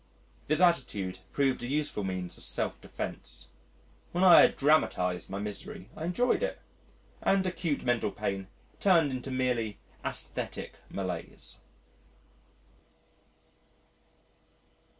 [0.47, 3.49] This attitude proved a useful means of self defence.
[4.13, 6.59] When I had dramatised my misery, I enjoyed it,
[7.21, 8.47] and acute mental pain
[8.79, 11.61] turned into merely aesthetic malaise.